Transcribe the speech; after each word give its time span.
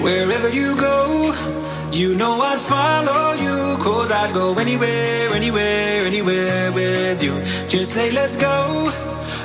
Wherever 0.00 0.48
you 0.48 0.76
go, 0.76 1.34
you 1.90 2.14
know 2.14 2.40
I'd 2.40 2.60
follow 2.60 3.32
you. 3.32 3.76
Cause 3.82 4.10
I'd 4.12 4.32
go 4.32 4.54
anywhere, 4.58 5.34
anywhere, 5.34 6.06
anywhere 6.06 6.72
with 6.72 7.22
you. 7.22 7.34
Just 7.68 7.92
say, 7.92 8.10
let's 8.12 8.36
go. 8.36 8.90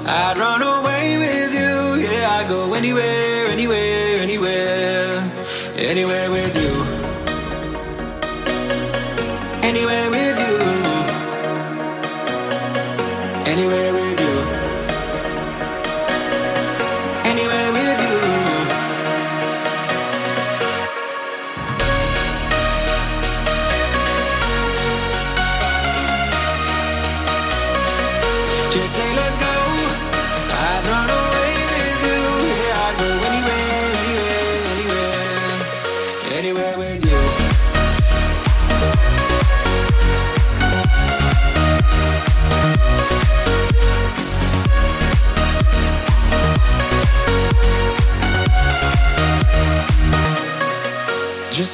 I'd 0.05 0.37
run 0.37 0.61
away 0.61 1.17
with 1.17 1.53
you. 1.53 2.03
Yeah, 2.05 2.37
I'd 2.37 2.47
go 2.49 2.73
anywhere, 2.73 3.47
anywhere, 3.47 4.17
anywhere. 4.17 5.31
Anywhere 5.75 6.29
with 6.29 6.55
you. 6.61 6.73
Anywhere 9.63 10.09
with 10.11 10.39
you. 10.39 10.55
Anywhere 13.51 13.93
with 13.93 14.07
you. 14.07 14.12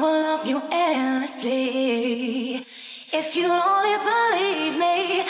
will 0.00 0.22
love 0.22 0.46
you 0.46 0.62
endlessly. 0.72 2.64
If 3.12 3.36
you 3.36 3.46
only 3.46 3.96
believe 4.08 4.78
me. 4.78 5.29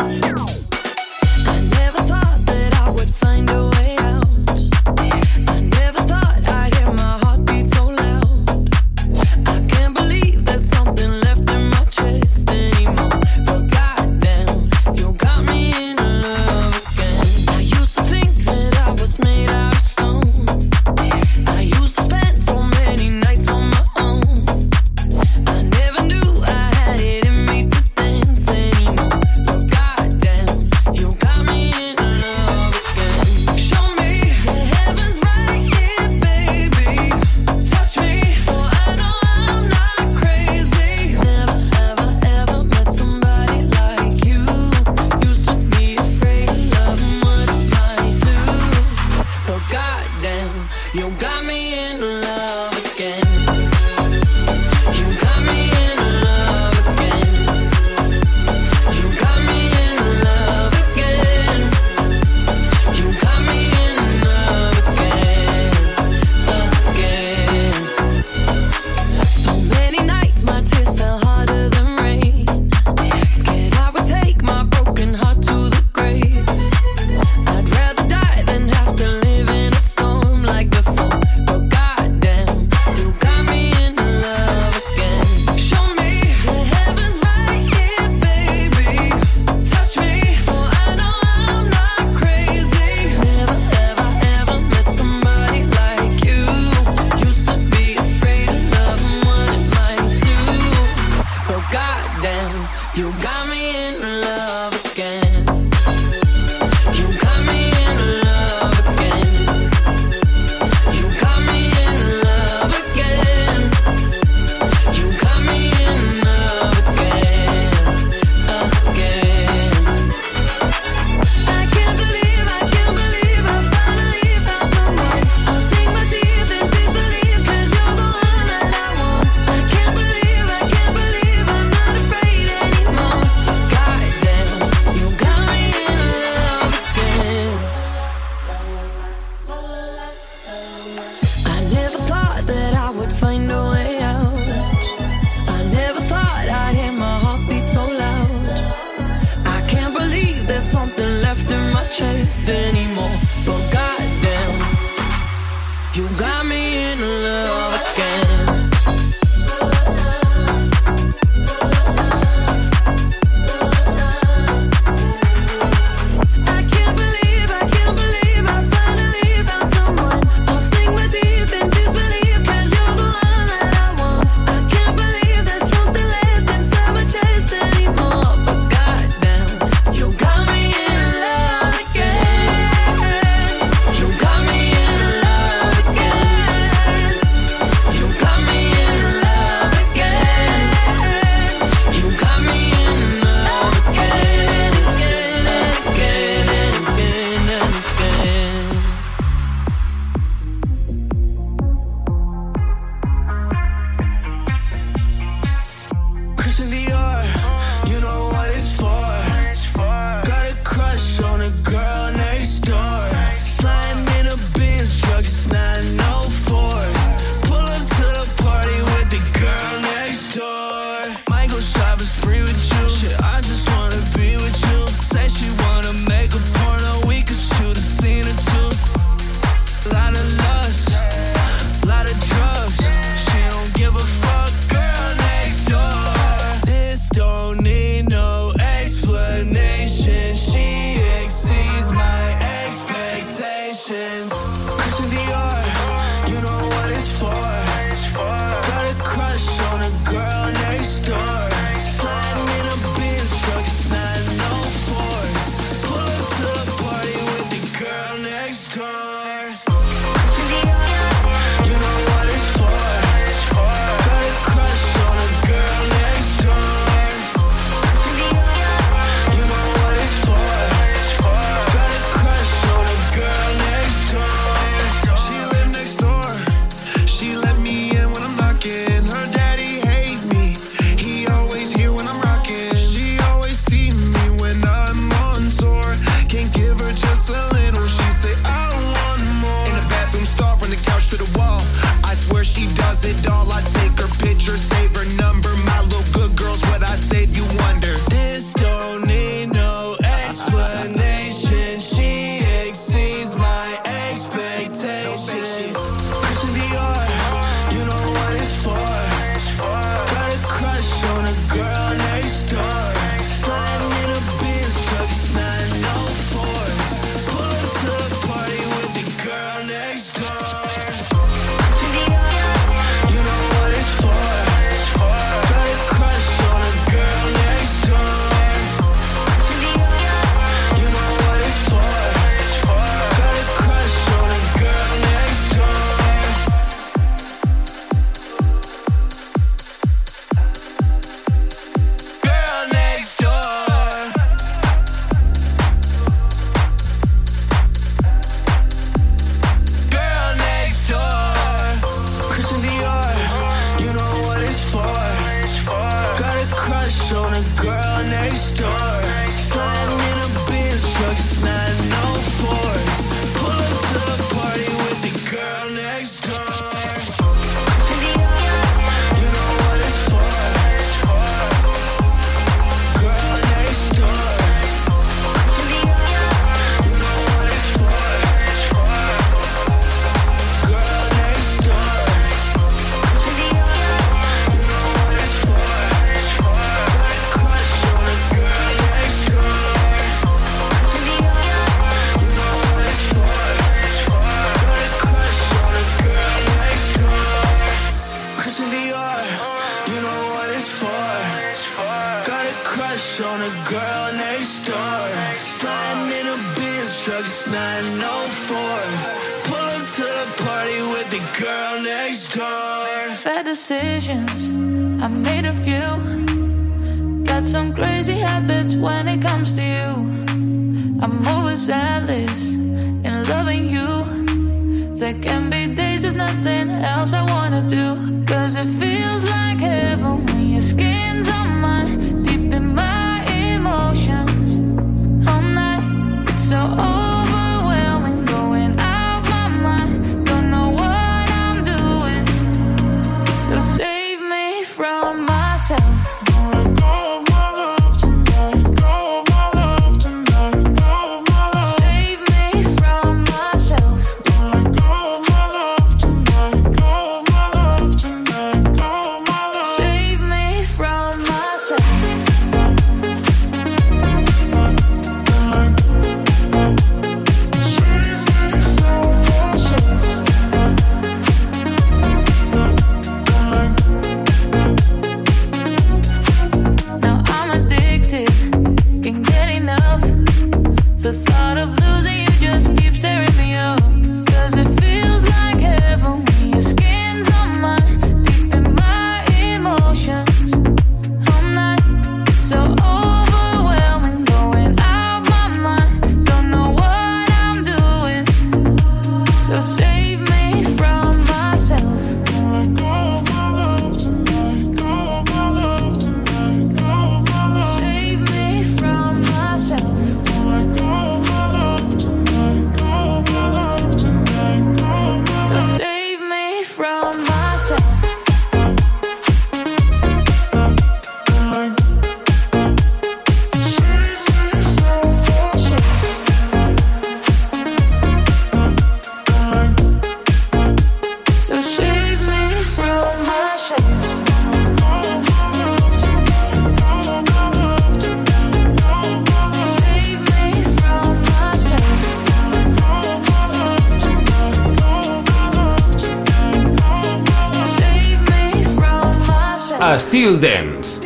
a 549.91 549.99
Styl 549.99 550.39
Dance. 550.39 550.99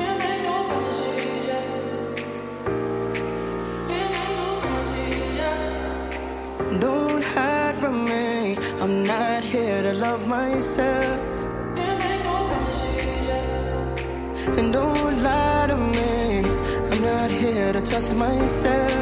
Don't 6.80 7.24
hide 7.24 7.76
from 7.82 8.06
me. 8.06 8.56
I'm 8.82 9.04
not 9.04 9.44
here 9.44 9.82
to 9.82 9.94
love 9.94 10.28
myself. 10.28 11.20
And 14.60 14.72
don't 14.72 15.24
lie 15.24 15.66
to 15.72 15.78
me. 15.78 16.46
I'm 16.92 17.02
not 17.02 17.32
here 17.32 17.74
to 17.74 17.82
trust 17.82 18.16
myself. 18.16 18.95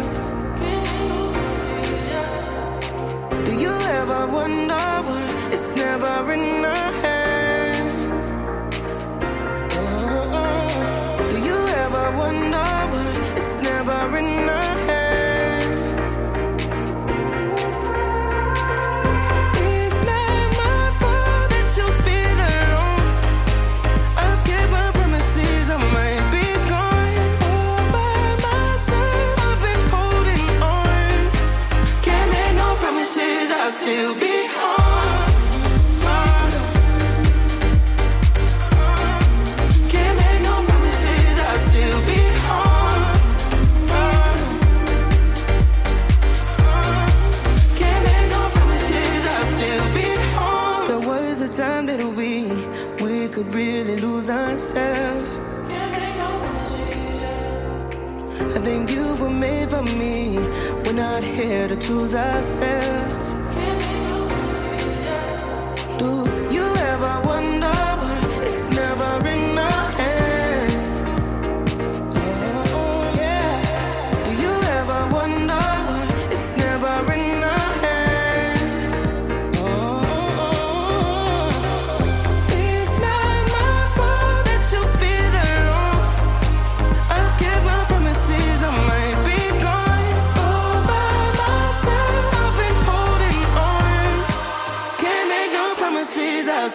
here 61.34 61.68
to 61.68 61.76
choose 61.76 62.14
ourselves 62.14 62.83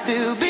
still 0.08 0.34
be 0.36 0.47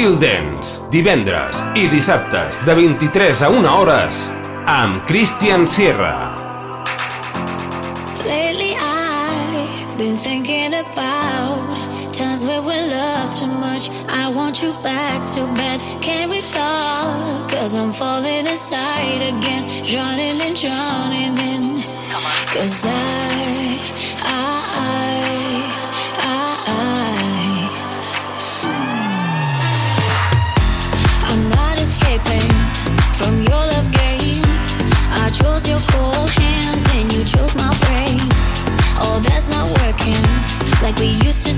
Chill 0.00 0.16
Dance, 0.16 0.80
divendres 0.88 1.58
i 1.76 1.82
dissabtes 1.92 2.56
de 2.64 2.72
23 2.72 3.42
a 3.44 3.50
1 3.52 3.66
hores 3.68 4.20
amb 4.64 5.02
Christian 5.04 5.66
Sierra. 5.68 6.32
Lately 8.24 8.72
I've 8.80 9.98
been 9.98 10.16
thinking 10.16 10.72
about 10.72 11.68
times 12.16 12.46
where 12.46 12.62
we 12.62 12.80
love 12.88 13.28
too 13.36 13.52
much. 13.60 13.90
I 14.08 14.32
want 14.32 14.62
you 14.62 14.72
back 14.82 15.20
so 15.22 15.44
bad. 15.52 15.84
Can 16.00 16.30
we 16.30 16.40
talk? 16.40 17.50
Cause 17.50 17.76
I'm 17.76 17.92
falling 17.92 18.48
aside 18.48 19.20
again, 19.20 19.68
drowning 19.84 20.40
and 20.40 20.56
drowning 20.56 21.36
in. 21.44 21.82
Cause 22.56 22.86
I 22.88 23.99
like 40.82 40.98
we 40.98 41.08
used 41.26 41.44
to 41.44 41.49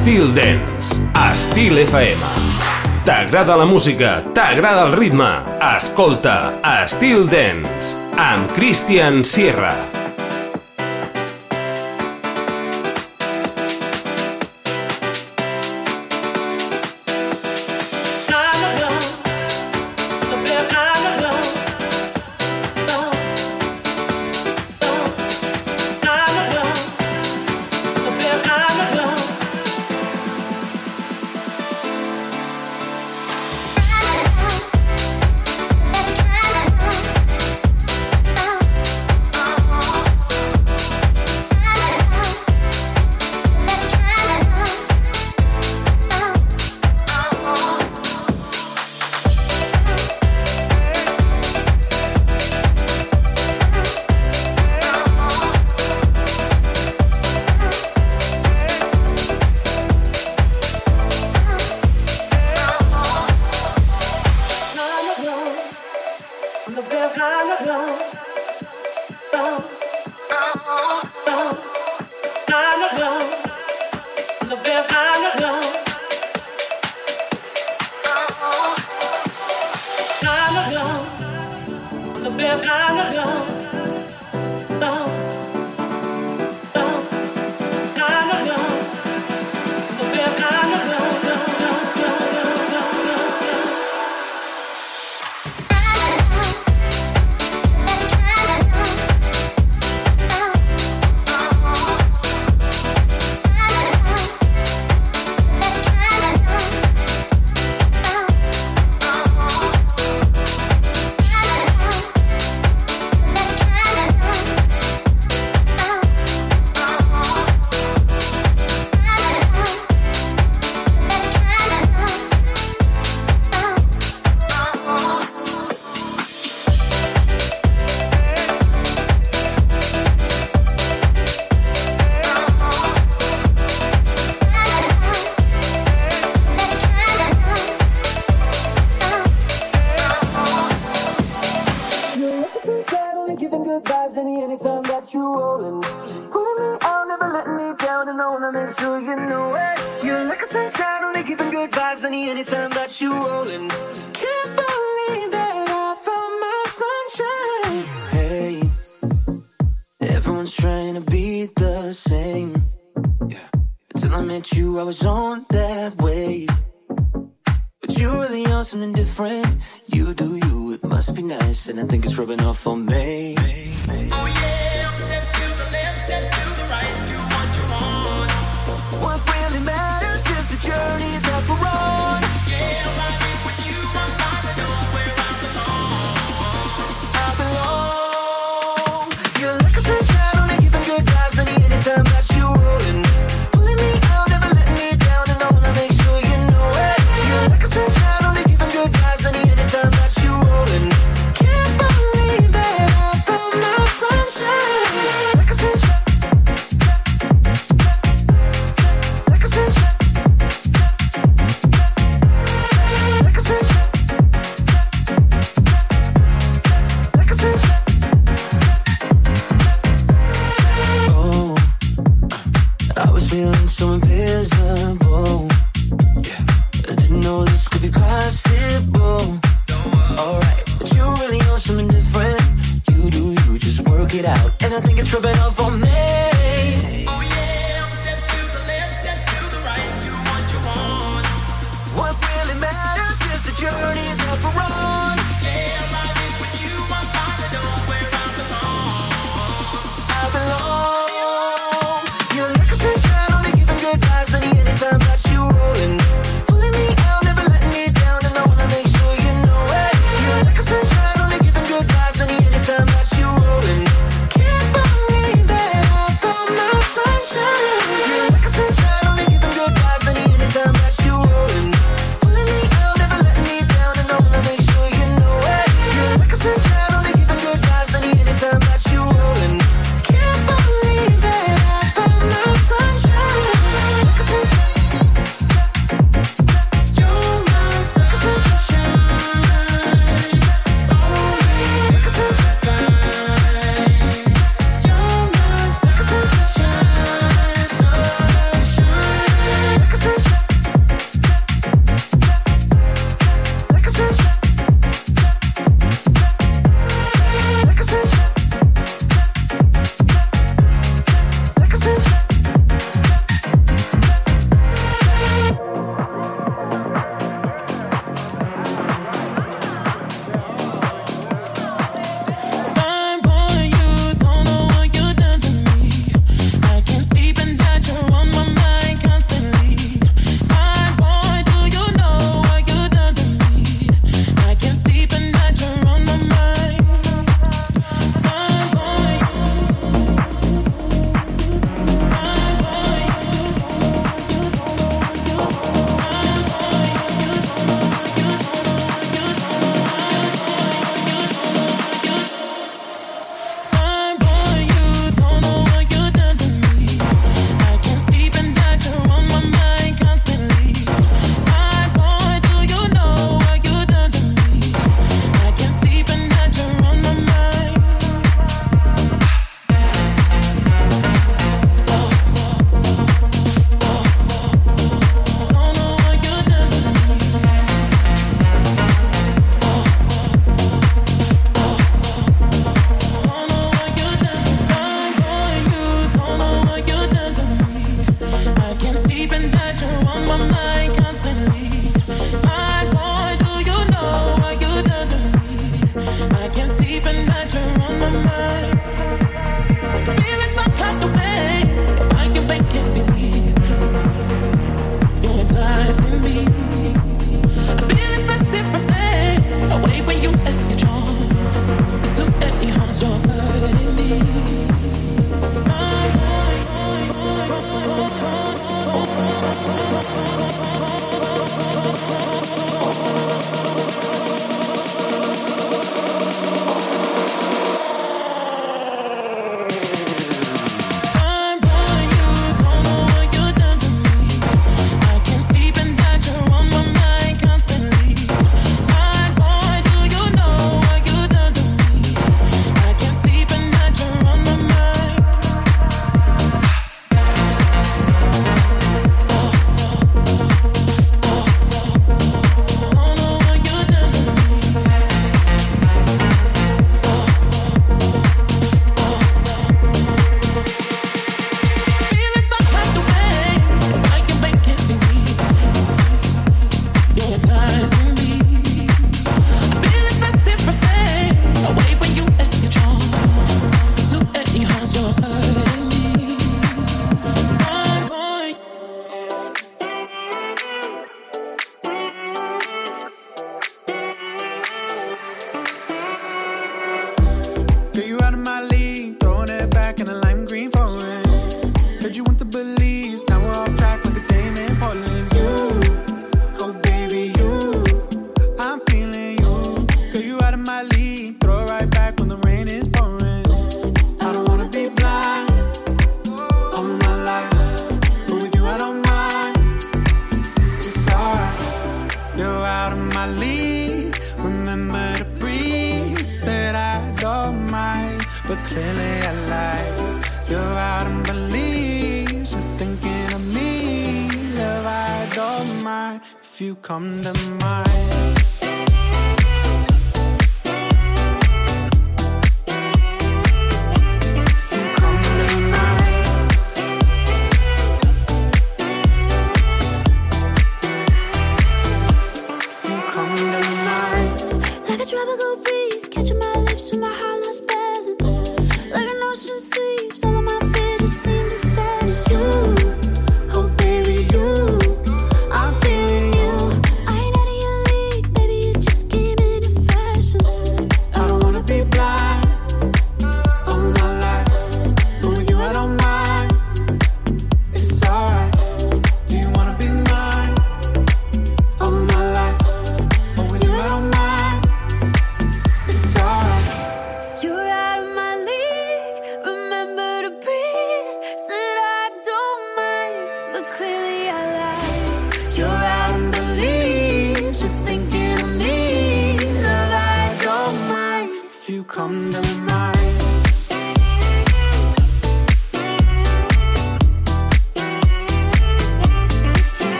Estil 0.00 0.34
Dance, 0.34 0.96
Estil 1.30 1.76
FM. 1.78 2.24
T'agrada 3.04 3.54
la 3.54 3.66
música, 3.68 4.24
t'agrada 4.32 4.86
el 4.88 4.96
ritme. 4.96 5.28
Escolta 5.76 6.54
Estil 6.64 7.28
Dance 7.28 8.00
amb 8.16 8.48
Christian 8.56 9.20
Sierra. 9.28 9.99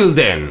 Really 0.00 0.14
don't 0.14 0.49